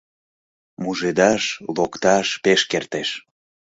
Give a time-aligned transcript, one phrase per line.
[0.81, 1.43] Мужедаш,
[1.75, 3.09] локташ пеш кертеш.